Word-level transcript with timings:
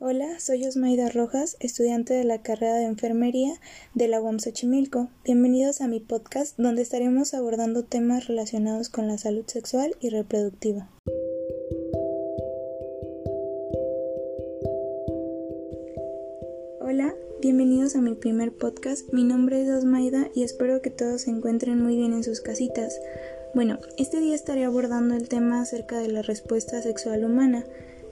Hola, 0.00 0.40
soy 0.40 0.66
Osmaida 0.66 1.08
Rojas, 1.08 1.56
estudiante 1.60 2.14
de 2.14 2.24
la 2.24 2.42
carrera 2.42 2.74
de 2.74 2.84
enfermería 2.84 3.54
de 3.94 4.08
la 4.08 4.20
UAM 4.20 4.40
Xochimilco. 4.40 5.08
Bienvenidos 5.24 5.80
a 5.80 5.86
mi 5.86 6.00
podcast 6.00 6.58
donde 6.58 6.82
estaremos 6.82 7.32
abordando 7.32 7.84
temas 7.84 8.26
relacionados 8.26 8.88
con 8.88 9.06
la 9.06 9.18
salud 9.18 9.44
sexual 9.46 9.94
y 10.00 10.08
reproductiva. 10.08 10.90
Hola, 16.80 17.14
bienvenidos 17.40 17.94
a 17.94 18.00
mi 18.00 18.16
primer 18.16 18.52
podcast. 18.52 19.12
Mi 19.12 19.22
nombre 19.22 19.62
es 19.62 19.70
Osmaida 19.70 20.28
y 20.34 20.42
espero 20.42 20.82
que 20.82 20.90
todos 20.90 21.22
se 21.22 21.30
encuentren 21.30 21.80
muy 21.80 21.96
bien 21.96 22.12
en 22.12 22.24
sus 22.24 22.40
casitas. 22.40 22.98
Bueno, 23.54 23.78
este 23.96 24.18
día 24.18 24.34
estaré 24.34 24.64
abordando 24.64 25.14
el 25.14 25.28
tema 25.28 25.60
acerca 25.60 26.00
de 26.00 26.08
la 26.08 26.22
respuesta 26.22 26.82
sexual 26.82 27.24
humana. 27.24 27.64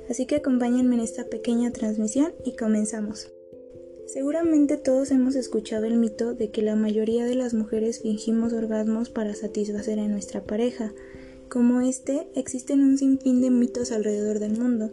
Así 0.08 0.26
que 0.26 0.36
acompáñenme 0.36 0.96
en 0.96 1.00
esta 1.00 1.24
pequeña 1.26 1.72
transmisión 1.72 2.32
y 2.44 2.56
comenzamos. 2.56 3.32
Seguramente 4.06 4.76
todos 4.76 5.10
hemos 5.10 5.36
escuchado 5.36 5.86
el 5.86 5.96
mito 5.96 6.34
de 6.34 6.50
que 6.50 6.60
la 6.60 6.76
mayoría 6.76 7.24
de 7.24 7.34
las 7.34 7.54
mujeres 7.54 8.00
fingimos 8.00 8.52
orgasmos 8.52 9.08
para 9.08 9.34
satisfacer 9.34 9.98
a 9.98 10.08
nuestra 10.08 10.44
pareja. 10.44 10.93
Como 11.48 11.80
este, 11.80 12.29
existen 12.34 12.82
un 12.82 12.98
sinfín 12.98 13.40
de 13.40 13.50
mitos 13.50 13.90
alrededor 13.90 14.38
del 14.38 14.58
mundo. 14.58 14.90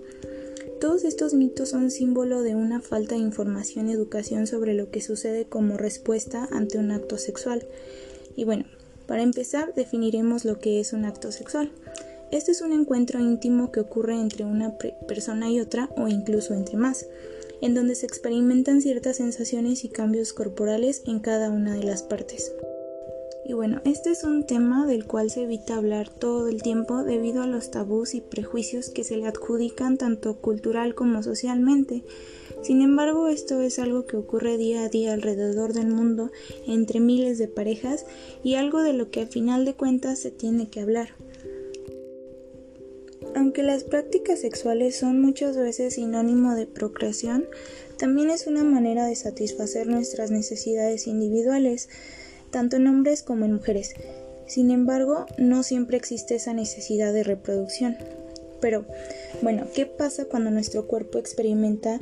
Todos 0.79 1.03
estos 1.03 1.33
mitos 1.33 1.69
son 1.69 1.91
símbolo 1.91 2.41
de 2.43 2.55
una 2.55 2.79
falta 2.79 3.15
de 3.15 3.21
información 3.21 3.89
y 3.89 3.91
educación 3.91 4.47
sobre 4.47 4.73
lo 4.73 4.89
que 4.89 5.01
sucede 5.01 5.45
como 5.45 5.75
respuesta 5.75 6.47
ante 6.51 6.77
un 6.77 6.91
acto 6.91 7.17
sexual. 7.17 7.67
Y 8.37 8.45
bueno, 8.45 8.63
para 9.05 9.23
empezar 9.23 9.73
definiremos 9.73 10.45
lo 10.45 10.59
que 10.59 10.79
es 10.79 10.93
un 10.93 11.03
acto 11.03 11.33
sexual. 11.33 11.73
Este 12.31 12.51
es 12.51 12.61
un 12.61 12.73
encuentro 12.73 13.19
íntimo 13.19 13.71
que 13.71 13.79
ocurre 13.79 14.13
entre 14.13 14.45
una 14.45 14.77
persona 15.07 15.49
y 15.49 15.59
otra 15.59 15.89
o 15.97 16.07
incluso 16.07 16.53
entre 16.53 16.77
más, 16.77 17.07
en 17.61 17.73
donde 17.73 17.95
se 17.95 18.05
experimentan 18.05 18.81
ciertas 18.81 19.17
sensaciones 19.17 19.83
y 19.83 19.89
cambios 19.89 20.33
corporales 20.33 21.01
en 21.07 21.19
cada 21.19 21.49
una 21.49 21.73
de 21.73 21.83
las 21.83 22.03
partes. 22.03 22.53
Y 23.49 23.53
bueno, 23.53 23.81
este 23.83 24.11
es 24.11 24.23
un 24.23 24.45
tema 24.45 24.85
del 24.85 25.07
cual 25.07 25.31
se 25.31 25.41
evita 25.41 25.75
hablar 25.75 26.07
todo 26.07 26.49
el 26.49 26.61
tiempo 26.61 27.03
debido 27.03 27.41
a 27.41 27.47
los 27.47 27.71
tabús 27.71 28.13
y 28.13 28.21
prejuicios 28.21 28.91
que 28.91 29.03
se 29.03 29.17
le 29.17 29.25
adjudican 29.25 29.97
tanto 29.97 30.35
cultural 30.35 30.93
como 30.93 31.23
socialmente. 31.23 32.03
Sin 32.61 32.83
embargo, 32.83 33.27
esto 33.27 33.59
es 33.61 33.79
algo 33.79 34.05
que 34.05 34.17
ocurre 34.17 34.57
día 34.57 34.83
a 34.83 34.89
día 34.89 35.13
alrededor 35.13 35.73
del 35.73 35.87
mundo 35.87 36.29
entre 36.67 36.99
miles 36.99 37.39
de 37.39 37.47
parejas 37.47 38.05
y 38.43 38.53
algo 38.53 38.83
de 38.83 38.93
lo 38.93 39.09
que 39.09 39.21
a 39.21 39.25
final 39.25 39.65
de 39.65 39.73
cuentas 39.73 40.19
se 40.19 40.29
tiene 40.29 40.69
que 40.69 40.81
hablar. 40.81 41.09
Aunque 43.39 43.63
las 43.63 43.85
prácticas 43.85 44.41
sexuales 44.41 44.97
son 44.97 45.21
muchas 45.21 45.55
veces 45.55 45.93
sinónimo 45.93 46.55
de 46.55 46.67
procreación, 46.67 47.47
también 47.97 48.31
es 48.31 48.47
una 48.47 48.65
manera 48.65 49.05
de 49.05 49.15
satisfacer 49.15 49.87
nuestras 49.87 50.29
necesidades 50.29 51.07
individuales, 51.07 51.87
tanto 52.51 52.75
en 52.75 52.87
hombres 52.87 53.23
como 53.23 53.45
en 53.45 53.53
mujeres. 53.53 53.93
Sin 54.45 54.71
embargo, 54.71 55.25
no 55.37 55.63
siempre 55.63 55.95
existe 55.95 56.35
esa 56.35 56.53
necesidad 56.53 57.13
de 57.13 57.23
reproducción. 57.23 57.95
Pero, 58.59 58.83
bueno, 59.41 59.67
¿qué 59.73 59.85
pasa 59.85 60.25
cuando 60.25 60.51
nuestro 60.51 60.85
cuerpo 60.85 61.17
experimenta 61.17 62.01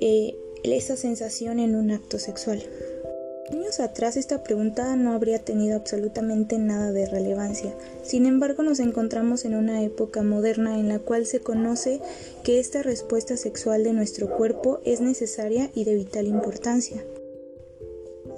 eh, 0.00 0.34
esa 0.64 0.96
sensación 0.96 1.60
en 1.60 1.76
un 1.76 1.92
acto 1.92 2.18
sexual? 2.18 2.60
Años 3.50 3.80
atrás 3.80 4.16
esta 4.16 4.42
pregunta 4.42 4.94
no 4.96 5.12
habría 5.12 5.38
tenido 5.38 5.76
absolutamente 5.76 6.58
nada 6.58 6.92
de 6.92 7.06
relevancia. 7.06 7.74
Sin 8.02 8.26
embargo, 8.26 8.62
nos 8.62 8.80
encontramos 8.80 9.44
en 9.44 9.54
una 9.54 9.82
época 9.82 10.22
moderna 10.22 10.78
en 10.78 10.88
la 10.88 10.98
cual 10.98 11.26
se 11.26 11.40
conoce 11.40 12.00
que 12.44 12.60
esta 12.60 12.82
respuesta 12.82 13.36
sexual 13.36 13.84
de 13.84 13.92
nuestro 13.92 14.36
cuerpo 14.36 14.80
es 14.84 15.00
necesaria 15.00 15.70
y 15.74 15.84
de 15.84 15.94
vital 15.94 16.26
importancia. 16.26 17.02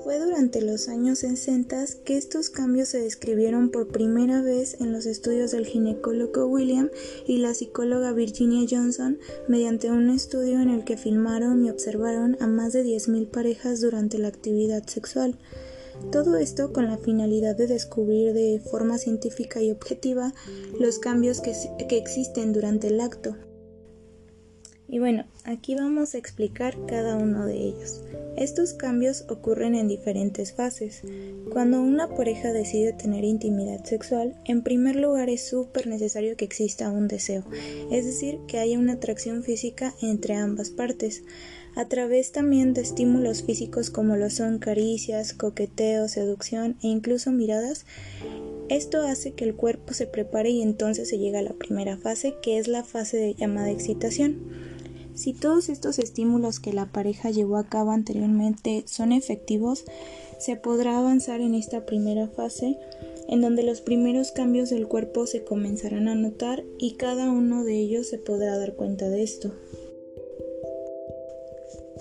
Fue 0.05 0.19
durante 0.19 0.61
los 0.61 0.91
años 0.91 1.21
60 1.21 1.83
que 2.05 2.19
estos 2.19 2.51
cambios 2.51 2.89
se 2.89 3.01
describieron 3.01 3.71
por 3.71 3.89
primera 3.89 4.43
vez 4.43 4.79
en 4.83 4.93
los 4.93 5.07
estudios 5.07 5.53
del 5.53 5.65
ginecólogo 5.65 6.47
William 6.47 6.91
y 7.27 7.39
la 7.39 7.55
psicóloga 7.55 8.13
Virginia 8.13 8.67
Johnson 8.71 9.19
mediante 9.49 9.91
un 9.91 10.11
estudio 10.11 10.61
en 10.61 10.69
el 10.69 10.85
que 10.85 10.99
filmaron 10.99 11.65
y 11.65 11.71
observaron 11.71 12.37
a 12.41 12.47
más 12.47 12.75
de 12.75 12.85
10.000 12.85 13.31
parejas 13.31 13.81
durante 13.81 14.19
la 14.19 14.29
actividad 14.29 14.87
sexual. 14.87 15.39
Todo 16.13 16.37
esto 16.37 16.75
con 16.75 16.85
la 16.85 16.99
finalidad 16.99 17.57
de 17.57 17.67
descubrir 17.67 18.35
de 18.35 18.61
forma 18.61 18.99
científica 18.99 19.63
y 19.63 19.71
objetiva 19.71 20.35
los 20.79 20.99
cambios 20.99 21.41
que, 21.41 21.55
que 21.89 21.97
existen 21.97 22.53
durante 22.53 22.89
el 22.89 23.01
acto. 23.01 23.37
Y 24.87 24.99
bueno, 24.99 25.25
aquí 25.45 25.75
vamos 25.75 26.15
a 26.15 26.19
explicar 26.19 26.77
cada 26.87 27.17
uno 27.17 27.47
de 27.47 27.57
ellos. 27.57 28.03
Estos 28.37 28.75
cambios 28.75 29.25
ocurren 29.29 29.75
en 29.75 29.87
diferentes 29.87 30.53
fases. 30.53 31.03
Cuando 31.53 31.81
una 31.81 32.09
pareja 32.09 32.53
decide 32.53 32.93
tener 32.93 33.25
intimidad 33.25 33.85
sexual, 33.85 34.37
en 34.45 34.63
primer 34.63 34.97
lugar 34.97 35.31
es 35.31 35.47
súper 35.47 35.87
necesario 35.87 36.37
que 36.37 36.45
exista 36.45 36.91
un 36.91 37.07
deseo, 37.07 37.45
es 37.93 38.05
decir, 38.05 38.39
que 38.49 38.59
haya 38.59 38.79
una 38.79 38.95
atracción 38.95 39.45
física 39.45 39.95
entre 40.03 40.35
ambas 40.35 40.71
partes, 40.71 41.23
a 41.77 41.87
través 41.87 42.33
también 42.33 42.75
de 42.75 42.83
estímulos 42.83 43.43
físicos 43.43 43.91
como 43.91 44.17
lo 44.17 44.31
son 44.31 44.59
caricias, 44.59 45.33
coqueteo, 45.33 46.09
seducción 46.09 46.77
e 46.83 46.89
incluso 46.89 47.33
miradas. 47.33 47.85
Esto 48.69 49.03
hace 49.03 49.33
que 49.33 49.45
el 49.45 49.55
cuerpo 49.55 49.93
se 49.93 50.07
prepare 50.07 50.51
y 50.51 50.63
entonces 50.63 51.09
se 51.09 51.19
llega 51.19 51.41
a 51.41 51.43
la 51.43 51.53
primera 51.53 51.99
fase, 51.99 52.35
que 52.43 52.59
es 52.59 52.67
la 52.69 52.83
fase 52.83 53.17
de 53.17 53.35
llamada 53.35 53.71
excitación. 53.71 54.74
Si 55.15 55.33
todos 55.33 55.69
estos 55.69 55.99
estímulos 55.99 56.61
que 56.61 56.73
la 56.73 56.87
pareja 56.87 57.31
llevó 57.31 57.57
a 57.57 57.69
cabo 57.69 57.93
anteriormente 57.93 58.85
son 58.87 59.13
efectivos, 59.13 59.85
se 60.39 60.57
podrá 60.57 60.99
avanzar 60.99 61.41
en 61.41 61.55
esta 61.55 61.87
primera 61.87 62.29
fase 62.29 62.79
en 63.29 63.41
donde 63.41 63.63
los 63.63 63.81
primeros 63.81 64.33
cambios 64.33 64.71
del 64.71 64.87
cuerpo 64.87 65.27
se 65.27 65.45
comenzarán 65.45 66.09
a 66.09 66.15
notar 66.15 66.65
y 66.79 66.95
cada 66.95 67.31
uno 67.31 67.65
de 67.65 67.79
ellos 67.79 68.09
se 68.09 68.19
podrá 68.19 68.59
dar 68.59 68.75
cuenta 68.75 69.09
de 69.09 69.23
esto. 69.23 69.53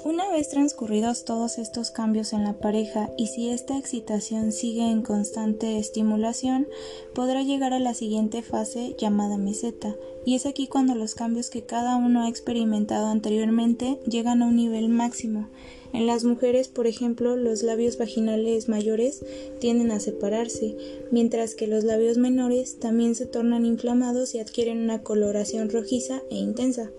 Una 0.06 0.30
vez 0.30 0.50
transcurridos 0.50 1.24
todos 1.24 1.58
estos 1.58 1.90
cambios 1.90 2.34
en 2.34 2.44
la 2.44 2.60
pareja 2.60 3.10
y 3.18 3.28
si 3.28 3.48
esta 3.48 3.78
excitación 3.78 4.52
sigue 4.52 4.92
en 4.92 5.02
constante 5.02 5.78
estimulación, 5.78 6.68
podrá 7.16 7.42
llegar 7.42 7.72
a 7.72 7.80
la 7.80 7.94
siguiente 7.94 8.42
fase 8.42 8.98
llamada 9.00 9.38
meseta, 9.38 9.96
y 10.26 10.36
es 10.36 10.46
aquí 10.46 10.68
cuando 10.68 10.94
los 10.94 11.16
cambios 11.16 11.50
que 11.50 11.66
cada 11.66 11.96
uno 11.96 12.24
ha 12.24 12.28
experimentado 12.28 13.08
anteriormente 13.08 13.98
llegan 14.06 14.42
a 14.42 14.48
un 14.48 14.58
nivel 14.58 14.90
máximo. 14.90 15.48
En 15.94 16.06
las 16.06 16.26
mujeres, 16.26 16.68
por 16.68 16.86
ejemplo, 16.86 17.38
los 17.38 17.64
labios 17.64 17.98
vaginales 17.98 18.68
mayores 18.68 19.24
tienden 19.62 19.90
a 19.92 20.02
separarse, 20.02 20.76
mientras 21.12 21.56
que 21.56 21.68
los 21.68 21.86
labios 21.86 22.18
menores 22.18 22.78
también 22.78 23.16
se 23.16 23.26
tornan 23.26 23.66
inflamados 23.66 24.36
y 24.36 24.40
adquieren 24.40 24.80
una 24.80 25.02
coloración 25.02 25.70
rojiza 25.70 26.24
e 26.30 26.36
intensa. 26.36 26.92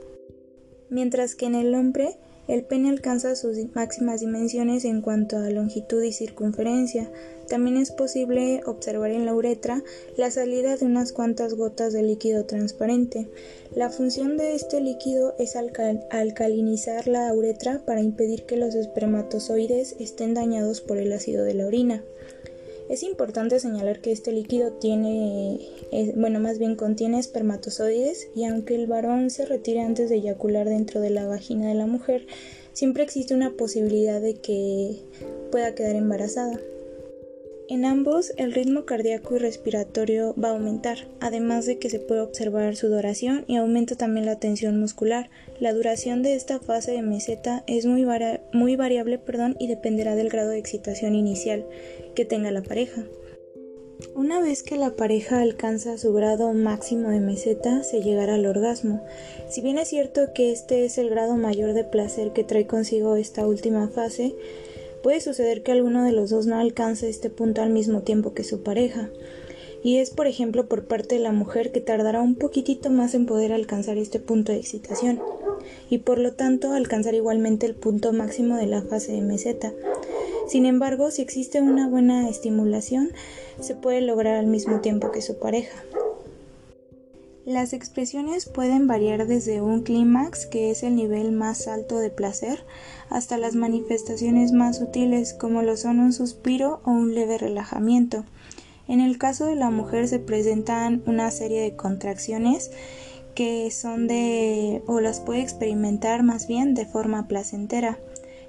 Mientras 0.88 1.34
que 1.34 1.44
en 1.44 1.54
el 1.54 1.74
hombre 1.74 2.16
el 2.46 2.62
pene 2.64 2.90
alcanza 2.90 3.36
sus 3.36 3.56
máximas 3.74 4.20
dimensiones 4.20 4.84
en 4.84 5.00
cuanto 5.00 5.38
a 5.38 5.50
longitud 5.50 6.02
y 6.02 6.12
circunferencia. 6.12 7.10
También 7.48 7.76
es 7.76 7.90
posible 7.90 8.60
observar 8.66 9.10
en 9.10 9.26
la 9.26 9.34
uretra 9.34 9.82
la 10.16 10.30
salida 10.30 10.76
de 10.76 10.86
unas 10.86 11.12
cuantas 11.12 11.54
gotas 11.54 11.92
de 11.92 12.02
líquido 12.02 12.44
transparente. 12.44 13.28
La 13.74 13.90
función 13.90 14.36
de 14.36 14.54
este 14.54 14.80
líquido 14.80 15.34
es 15.38 15.56
alcalinizar 15.56 17.08
la 17.08 17.32
uretra 17.32 17.82
para 17.84 18.02
impedir 18.02 18.44
que 18.44 18.56
los 18.56 18.74
espermatozoides 18.74 19.96
estén 19.98 20.34
dañados 20.34 20.80
por 20.80 20.98
el 20.98 21.12
ácido 21.12 21.44
de 21.44 21.54
la 21.54 21.66
orina. 21.66 22.02
Es 22.88 23.02
importante 23.02 23.58
señalar 23.60 24.00
que 24.00 24.12
este 24.12 24.30
líquido 24.30 24.72
tiene, 24.72 25.58
bueno, 26.16 26.38
más 26.38 26.58
bien 26.58 26.76
contiene 26.76 27.18
espermatozoides 27.18 28.28
y 28.34 28.44
aunque 28.44 28.74
el 28.74 28.86
varón 28.86 29.30
se 29.30 29.46
retire 29.46 29.80
antes 29.80 30.10
de 30.10 30.16
eyacular 30.16 30.68
dentro 30.68 31.00
de 31.00 31.10
la 31.10 31.26
vagina 31.26 31.66
de 31.68 31.74
la 31.74 31.86
mujer, 31.86 32.26
siempre 32.74 33.02
existe 33.02 33.34
una 33.34 33.52
posibilidad 33.52 34.20
de 34.20 34.34
que 34.34 34.98
pueda 35.50 35.74
quedar 35.74 35.96
embarazada. 35.96 36.60
En 37.66 37.86
ambos, 37.86 38.34
el 38.36 38.52
ritmo 38.52 38.84
cardíaco 38.84 39.36
y 39.36 39.38
respiratorio 39.38 40.34
va 40.34 40.48
a 40.48 40.52
aumentar, 40.52 41.08
además 41.20 41.64
de 41.64 41.78
que 41.78 41.88
se 41.88 41.98
puede 41.98 42.20
observar 42.20 42.76
sudoración 42.76 43.46
y 43.46 43.56
aumenta 43.56 43.96
también 43.96 44.26
la 44.26 44.38
tensión 44.38 44.78
muscular. 44.78 45.30
La 45.60 45.72
duración 45.72 46.22
de 46.22 46.34
esta 46.34 46.60
fase 46.60 46.92
de 46.92 47.00
meseta 47.00 47.64
es 47.66 47.86
muy, 47.86 48.06
muy 48.52 48.76
variable 48.76 49.18
perdón, 49.18 49.56
y 49.58 49.68
dependerá 49.68 50.14
del 50.14 50.28
grado 50.28 50.50
de 50.50 50.58
excitación 50.58 51.14
inicial 51.14 51.64
que 52.14 52.26
tenga 52.26 52.50
la 52.50 52.62
pareja. 52.62 53.06
Una 54.14 54.42
vez 54.42 54.62
que 54.62 54.76
la 54.76 54.90
pareja 54.90 55.40
alcanza 55.40 55.96
su 55.96 56.12
grado 56.12 56.52
máximo 56.52 57.08
de 57.08 57.20
meseta, 57.20 57.82
se 57.82 58.02
llegará 58.02 58.34
al 58.34 58.44
orgasmo. 58.44 59.02
Si 59.48 59.62
bien 59.62 59.78
es 59.78 59.88
cierto 59.88 60.34
que 60.34 60.52
este 60.52 60.84
es 60.84 60.98
el 60.98 61.08
grado 61.08 61.36
mayor 61.36 61.72
de 61.72 61.84
placer 61.84 62.32
que 62.32 62.44
trae 62.44 62.66
consigo 62.66 63.16
esta 63.16 63.46
última 63.46 63.88
fase, 63.88 64.34
Puede 65.04 65.20
suceder 65.20 65.62
que 65.62 65.70
alguno 65.70 66.02
de 66.02 66.12
los 66.12 66.30
dos 66.30 66.46
no 66.46 66.58
alcance 66.58 67.10
este 67.10 67.28
punto 67.28 67.60
al 67.60 67.68
mismo 67.68 68.00
tiempo 68.00 68.32
que 68.32 68.42
su 68.42 68.62
pareja. 68.62 69.10
Y 69.82 69.98
es, 69.98 70.08
por 70.08 70.26
ejemplo, 70.26 70.66
por 70.66 70.86
parte 70.86 71.16
de 71.16 71.20
la 71.20 71.30
mujer 71.30 71.72
que 71.72 71.82
tardará 71.82 72.22
un 72.22 72.36
poquitito 72.36 72.88
más 72.88 73.14
en 73.14 73.26
poder 73.26 73.52
alcanzar 73.52 73.98
este 73.98 74.18
punto 74.18 74.50
de 74.50 74.58
excitación. 74.58 75.20
y 75.90 75.98
por 75.98 76.18
lo 76.18 76.32
tanto 76.32 76.72
alcanzar 76.72 77.14
igualmente 77.14 77.66
el 77.66 77.74
punto 77.74 78.14
máximo 78.14 78.56
de 78.56 78.66
la 78.66 78.80
fase 78.80 79.12
de 79.12 79.20
meseta. 79.20 79.74
Sin 80.48 80.64
embargo, 80.64 81.10
si 81.10 81.20
existe 81.20 81.60
una 81.60 81.86
buena 81.86 82.28
estimulación, 82.28 83.10
se 83.60 83.74
puede 83.74 84.00
lograr 84.00 84.36
al 84.36 84.46
mismo 84.46 84.80
tiempo 84.80 85.10
que 85.10 85.20
su 85.20 85.38
pareja. 85.38 85.84
Las 87.46 87.74
expresiones 87.74 88.46
pueden 88.46 88.86
variar 88.86 89.26
desde 89.26 89.60
un 89.60 89.82
clímax, 89.82 90.46
que 90.46 90.70
es 90.70 90.82
el 90.82 90.96
nivel 90.96 91.30
más 91.30 91.68
alto 91.68 91.98
de 91.98 92.08
placer, 92.08 92.64
hasta 93.10 93.36
las 93.36 93.54
manifestaciones 93.54 94.52
más 94.52 94.78
sutiles, 94.78 95.34
como 95.34 95.60
lo 95.60 95.76
son 95.76 96.00
un 96.00 96.14
suspiro 96.14 96.80
o 96.84 96.90
un 96.90 97.14
leve 97.14 97.36
relajamiento. 97.36 98.24
En 98.88 99.00
el 99.00 99.18
caso 99.18 99.44
de 99.44 99.56
la 99.56 99.68
mujer 99.68 100.08
se 100.08 100.20
presentan 100.20 101.02
una 101.04 101.30
serie 101.30 101.60
de 101.60 101.76
contracciones 101.76 102.70
que 103.34 103.70
son 103.70 104.06
de 104.06 104.82
o 104.86 105.00
las 105.00 105.20
puede 105.20 105.42
experimentar 105.42 106.22
más 106.22 106.46
bien 106.46 106.72
de 106.72 106.86
forma 106.86 107.28
placentera. 107.28 107.98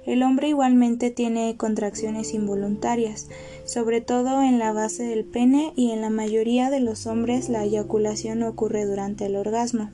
El 0.06 0.22
hombre 0.22 0.48
igualmente 0.48 1.10
tiene 1.10 1.56
contracciones 1.56 2.32
involuntarias, 2.32 3.28
sobre 3.64 4.00
todo 4.00 4.40
en 4.40 4.60
la 4.60 4.72
base 4.72 5.02
del 5.02 5.24
pene 5.24 5.72
y 5.74 5.90
en 5.90 6.00
la 6.00 6.10
mayoría 6.10 6.70
de 6.70 6.78
los 6.78 7.06
hombres 7.08 7.48
la 7.48 7.64
eyaculación 7.64 8.44
ocurre 8.44 8.86
durante 8.86 9.26
el 9.26 9.34
orgasmo. 9.34 9.90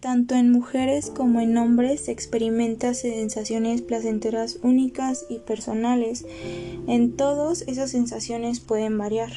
Tanto 0.00 0.34
en 0.34 0.50
mujeres 0.50 1.10
como 1.10 1.40
en 1.40 1.56
hombres 1.56 2.06
se 2.06 2.10
experimenta 2.10 2.92
sensaciones 2.92 3.82
placenteras 3.82 4.58
únicas 4.64 5.26
y 5.28 5.38
personales. 5.38 6.26
En 6.88 7.12
todos 7.12 7.62
esas 7.68 7.92
sensaciones 7.92 8.58
pueden 8.58 8.98
variar, 8.98 9.30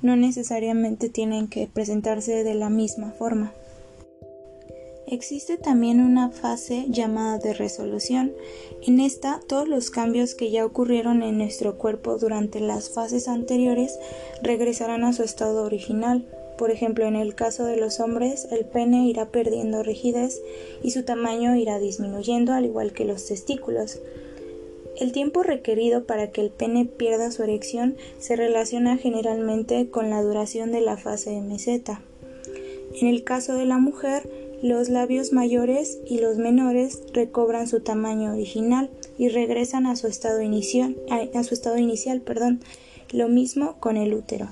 no 0.00 0.14
necesariamente 0.14 1.08
tienen 1.08 1.48
que 1.48 1.66
presentarse 1.66 2.44
de 2.44 2.54
la 2.54 2.70
misma 2.70 3.10
forma. 3.10 3.52
Existe 5.12 5.58
también 5.58 6.00
una 6.00 6.30
fase 6.30 6.86
llamada 6.88 7.36
de 7.36 7.52
resolución. 7.52 8.32
En 8.80 8.98
esta, 8.98 9.40
todos 9.46 9.68
los 9.68 9.90
cambios 9.90 10.34
que 10.34 10.50
ya 10.50 10.64
ocurrieron 10.64 11.22
en 11.22 11.36
nuestro 11.36 11.76
cuerpo 11.76 12.16
durante 12.16 12.60
las 12.60 12.88
fases 12.88 13.28
anteriores 13.28 13.98
regresarán 14.42 15.04
a 15.04 15.12
su 15.12 15.22
estado 15.22 15.64
original. 15.64 16.26
Por 16.56 16.70
ejemplo, 16.70 17.04
en 17.04 17.16
el 17.16 17.34
caso 17.34 17.66
de 17.66 17.76
los 17.76 18.00
hombres, 18.00 18.48
el 18.52 18.64
pene 18.64 19.06
irá 19.06 19.26
perdiendo 19.28 19.82
rigidez 19.82 20.40
y 20.82 20.92
su 20.92 21.02
tamaño 21.02 21.56
irá 21.56 21.78
disminuyendo, 21.78 22.54
al 22.54 22.64
igual 22.64 22.94
que 22.94 23.04
los 23.04 23.26
testículos. 23.26 24.00
El 24.98 25.12
tiempo 25.12 25.42
requerido 25.42 26.04
para 26.04 26.30
que 26.30 26.40
el 26.40 26.48
pene 26.48 26.86
pierda 26.86 27.30
su 27.32 27.42
erección 27.42 27.98
se 28.18 28.34
relaciona 28.34 28.96
generalmente 28.96 29.90
con 29.90 30.08
la 30.08 30.22
duración 30.22 30.72
de 30.72 30.80
la 30.80 30.96
fase 30.96 31.32
de 31.32 31.42
meseta. 31.42 32.00
En 32.94 33.08
el 33.08 33.24
caso 33.24 33.54
de 33.54 33.64
la 33.64 33.78
mujer, 33.78 34.41
los 34.62 34.88
labios 34.88 35.32
mayores 35.32 35.98
y 36.06 36.18
los 36.18 36.38
menores 36.38 37.02
recobran 37.12 37.66
su 37.66 37.80
tamaño 37.80 38.32
original 38.32 38.90
y 39.18 39.28
regresan 39.28 39.86
a 39.86 39.96
su 39.96 40.06
estado 40.06 40.40
inicial, 40.40 40.96
a, 41.10 41.42
su 41.42 41.54
estado 41.54 41.78
inicial, 41.78 42.20
perdón. 42.20 42.60
Lo 43.10 43.28
mismo 43.28 43.76
con 43.78 43.96
el 43.96 44.14
útero. 44.14 44.48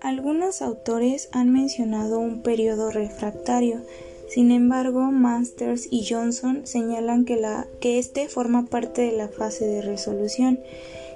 Algunos 0.00 0.62
autores 0.62 1.28
han 1.32 1.52
mencionado 1.52 2.18
un 2.18 2.42
periodo 2.42 2.90
refractario, 2.90 3.82
sin 4.28 4.52
embargo, 4.52 5.02
Masters 5.10 5.88
y 5.90 6.06
Johnson 6.08 6.62
señalan 6.64 7.24
que, 7.24 7.36
la, 7.36 7.66
que 7.80 7.98
este 7.98 8.28
forma 8.28 8.66
parte 8.66 9.02
de 9.02 9.12
la 9.12 9.28
fase 9.28 9.66
de 9.66 9.82
resolución 9.82 10.60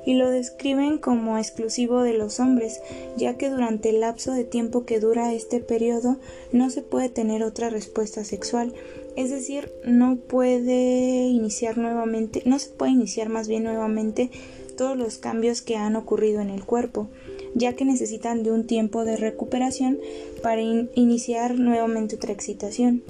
y 0.06 0.14
lo 0.14 0.30
describen 0.30 0.98
como 0.98 1.38
exclusivo 1.38 2.02
de 2.02 2.14
los 2.14 2.40
hombres, 2.40 2.80
ya 3.16 3.36
que 3.36 3.50
durante 3.50 3.90
el 3.90 4.00
lapso 4.00 4.32
de 4.32 4.44
tiempo 4.44 4.84
que 4.84 5.00
dura 5.00 5.32
este 5.32 5.60
periodo 5.60 6.18
no 6.52 6.70
se 6.70 6.82
puede 6.82 7.08
tener 7.08 7.42
otra 7.42 7.70
respuesta 7.70 8.24
sexual, 8.24 8.74
es 9.16 9.30
decir, 9.30 9.70
no 9.84 10.16
puede 10.16 11.26
iniciar 11.28 11.78
nuevamente, 11.78 12.42
no 12.44 12.58
se 12.58 12.70
puede 12.70 12.92
iniciar 12.92 13.28
más 13.28 13.48
bien 13.48 13.64
nuevamente 13.64 14.30
todos 14.76 14.96
los 14.96 15.18
cambios 15.18 15.62
que 15.62 15.76
han 15.76 15.94
ocurrido 15.96 16.40
en 16.40 16.50
el 16.50 16.64
cuerpo, 16.64 17.08
ya 17.54 17.74
que 17.74 17.84
necesitan 17.84 18.42
de 18.42 18.50
un 18.50 18.66
tiempo 18.66 19.04
de 19.04 19.16
recuperación 19.16 19.98
para 20.42 20.62
iniciar 20.62 21.58
nuevamente 21.58 22.16
otra 22.16 22.32
excitación. 22.32 23.02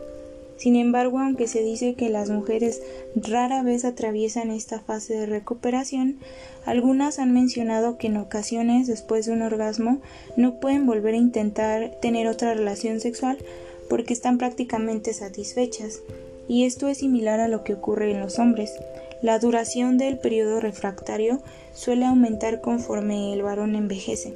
Sin 0.57 0.77
embargo, 0.77 1.19
aunque 1.19 1.49
se 1.49 1.63
dice 1.63 1.95
que 1.95 2.09
las 2.09 2.31
mujeres 2.31 2.81
rara 3.17 3.63
vez 3.63 3.85
atraviesan 3.85 4.51
esta 4.51 4.81
fase 4.81 5.15
de 5.15 5.27
recuperación, 5.27 6.19
algunas 6.65 7.19
han 7.19 7.33
mencionado 7.33 7.99
que 7.99 8.07
en 8.07 8.17
ocasiones 8.17 8.87
después 8.87 9.27
de 9.27 9.33
un 9.33 9.43
orgasmo 9.43 10.01
no 10.37 10.61
pueden 10.61 10.87
volver 10.87 11.15
a 11.15 11.19
intentar 11.19 11.93
tener 12.01 12.29
otra 12.29 12.55
relación 12.55 13.01
sexual 13.01 13.39
porque 13.89 14.13
están 14.13 14.39
prácticamente 14.39 15.13
satisfechas, 15.13 16.01
y 16.49 16.65
esto 16.65 16.89
es 16.89 16.99
similar 16.99 17.41
a 17.41 17.49
lo 17.49 17.65
que 17.65 17.75
ocurre 17.75 18.11
en 18.13 18.21
los 18.21 18.39
hombres. 18.39 18.73
La 19.23 19.39
duración 19.39 19.99
del 19.99 20.19
periodo 20.19 20.61
refractario 20.61 21.41
suele 21.73 22.05
aumentar 22.05 22.61
conforme 22.61 23.33
el 23.33 23.43
varón 23.43 23.75
envejece. 23.75 24.35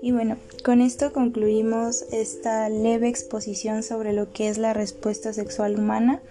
Y 0.00 0.12
bueno, 0.12 0.36
con 0.64 0.80
esto 0.80 1.12
concluimos 1.12 2.04
esta 2.12 2.68
leve 2.68 3.08
exposición 3.08 3.82
sobre 3.82 4.12
lo 4.12 4.32
que 4.32 4.48
es 4.48 4.58
la 4.58 4.72
respuesta 4.72 5.32
sexual 5.32 5.78
humana. 5.78 6.22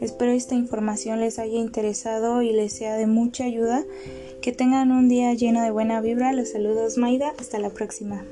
Espero 0.00 0.32
esta 0.32 0.56
información 0.56 1.20
les 1.20 1.38
haya 1.38 1.58
interesado 1.58 2.42
y 2.42 2.52
les 2.52 2.72
sea 2.72 2.96
de 2.96 3.06
mucha 3.06 3.44
ayuda. 3.44 3.84
Que 4.40 4.50
tengan 4.50 4.90
un 4.90 5.08
día 5.08 5.32
lleno 5.34 5.62
de 5.62 5.70
buena 5.70 6.00
vibra. 6.00 6.32
Los 6.32 6.50
saludos 6.50 6.98
Maida. 6.98 7.32
Hasta 7.38 7.60
la 7.60 7.70
próxima. 7.70 8.24